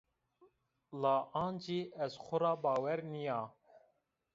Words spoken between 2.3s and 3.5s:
ra bawer nîya